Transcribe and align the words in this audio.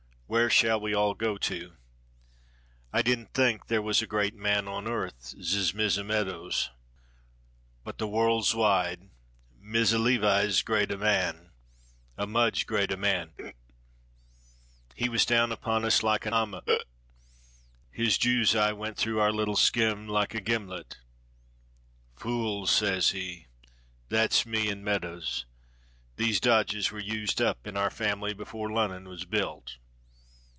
Where 0.27 0.49
shall 0.49 0.79
we 0.79 0.93
all 0.93 1.13
go 1.13 1.37
to? 1.39 1.75
I 2.93 3.01
dinn't 3.01 3.33
think 3.33 3.67
there 3.67 3.81
was 3.81 4.01
great 4.03 4.33
a 4.33 4.37
man 4.37 4.65
on 4.65 4.87
earth 4.87 5.25
z 5.41 5.73
Mizza 5.75 6.05
Meadows. 6.05 6.69
But 7.83 7.97
the 7.97 8.07
worlz 8.07 8.55
wide. 8.55 9.09
Mizza 9.59 9.99
Levi 9.99 10.47
z 10.47 10.63
greada 10.63 10.97
man 10.97 11.51
a 12.17 12.25
mudge 12.25 12.65
greada 12.65 12.97
man 12.97 13.33
(hic). 13.37 13.57
He 14.95 15.09
was 15.09 15.25
down 15.25 15.51
upon 15.51 15.83
us 15.83 16.01
like 16.01 16.25
a 16.25 16.33
amma 16.33 16.63
(hic). 16.65 16.83
His 17.91 18.17
Jew's 18.17 18.55
eye 18.55 18.71
went 18.71 18.95
through 18.95 19.19
our 19.19 19.33
lill 19.33 19.57
sgeme 19.57 20.07
like 20.07 20.33
a 20.33 20.39
gimlet. 20.39 20.99
'Fools!' 22.15 22.71
says 22.71 23.09
he 23.11 23.47
that's 24.07 24.45
me 24.45 24.69
and 24.69 24.81
Meadows, 24.81 25.45
'these 26.15 26.39
dodges 26.39 26.89
were 26.89 26.99
used 26.99 27.41
up 27.41 27.67
in 27.67 27.75
our 27.75 27.89
family 27.91 28.33
before 28.33 28.69
Lunnun 28.71 29.09
was 29.09 29.25
built. 29.25 29.75